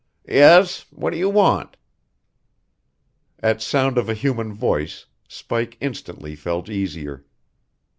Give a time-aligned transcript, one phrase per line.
[0.27, 0.87] "Yes.
[0.89, 1.77] What do you want?"
[3.39, 7.23] At sound of a human voice, Spike instantly felt easier.